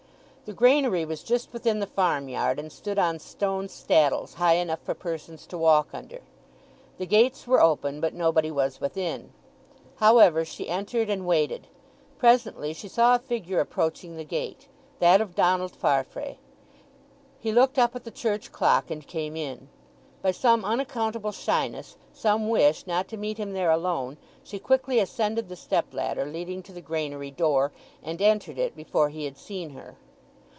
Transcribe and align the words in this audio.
The 0.43 0.57
granary 0.57 1.05
was 1.05 1.23
just 1.23 1.53
within 1.53 1.79
the 1.79 1.87
farm 1.87 2.27
yard, 2.27 2.59
and 2.59 2.69
stood 2.73 2.99
on 2.99 3.19
stone 3.19 3.69
staddles, 3.69 4.33
high 4.33 4.55
enough 4.55 4.81
for 4.81 4.93
persons 4.93 5.47
to 5.47 5.57
walk 5.57 5.87
under. 5.93 6.19
The 6.97 7.05
gates 7.05 7.47
were 7.47 7.61
open, 7.61 8.01
but 8.01 8.13
nobody 8.13 8.51
was 8.51 8.81
within. 8.81 9.31
However, 9.99 10.43
she 10.43 10.67
entered 10.67 11.09
and 11.09 11.25
waited. 11.25 11.67
Presently 12.17 12.73
she 12.73 12.89
saw 12.89 13.15
a 13.15 13.19
figure 13.19 13.61
approaching 13.61 14.17
the 14.17 14.25
gate—that 14.25 15.21
of 15.21 15.35
Donald 15.35 15.73
Farfrae. 15.73 16.35
He 17.39 17.53
looked 17.53 17.79
up 17.79 17.95
at 17.95 18.03
the 18.03 18.11
church 18.11 18.51
clock, 18.51 18.91
and 18.91 19.07
came 19.07 19.37
in. 19.37 19.69
By 20.21 20.31
some 20.31 20.65
unaccountable 20.65 21.31
shyness, 21.31 21.95
some 22.11 22.49
wish 22.49 22.85
not 22.85 23.07
to 23.07 23.15
meet 23.15 23.37
him 23.37 23.53
there 23.53 23.71
alone, 23.71 24.17
she 24.43 24.59
quickly 24.59 24.99
ascended 24.99 25.47
the 25.47 25.55
step 25.55 25.93
ladder 25.93 26.25
leading 26.25 26.61
to 26.63 26.73
the 26.73 26.81
granary 26.81 27.31
door, 27.31 27.71
and 28.03 28.21
entered 28.21 28.59
it 28.59 28.75
before 28.75 29.07
he 29.07 29.23
had 29.23 29.37
seen 29.37 29.69
her. 29.69 29.95